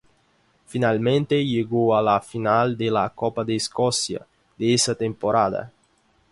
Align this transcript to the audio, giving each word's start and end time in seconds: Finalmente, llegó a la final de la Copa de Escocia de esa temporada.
Finalmente, 0.65 1.45
llegó 1.45 1.95
a 1.95 2.01
la 2.01 2.19
final 2.21 2.75
de 2.75 2.89
la 2.89 3.07
Copa 3.13 3.43
de 3.43 3.55
Escocia 3.57 4.25
de 4.57 4.73
esa 4.73 4.95
temporada. 4.95 5.71